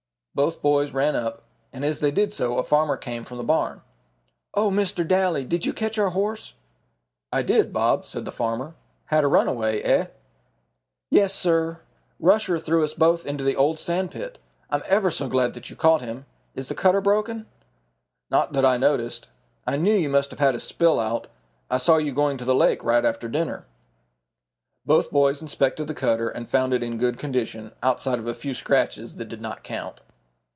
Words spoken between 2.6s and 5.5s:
farmer came from the barn. "Oh, Mr. Daly,